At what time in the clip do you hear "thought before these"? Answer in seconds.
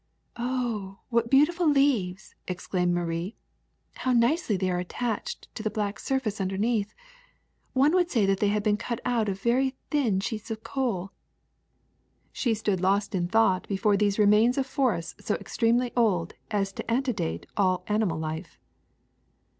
13.27-14.17